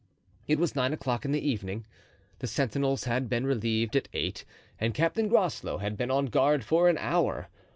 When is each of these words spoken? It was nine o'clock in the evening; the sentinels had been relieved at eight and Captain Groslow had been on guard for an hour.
It 0.47 0.57
was 0.57 0.75
nine 0.75 0.93
o'clock 0.93 1.25
in 1.25 1.31
the 1.31 1.47
evening; 1.47 1.85
the 2.39 2.47
sentinels 2.47 3.03
had 3.03 3.29
been 3.29 3.45
relieved 3.45 3.95
at 3.95 4.07
eight 4.13 4.45
and 4.79 4.95
Captain 4.95 5.27
Groslow 5.27 5.77
had 5.77 5.95
been 5.95 6.09
on 6.09 6.25
guard 6.25 6.63
for 6.63 6.89
an 6.89 6.97
hour. 6.97 7.49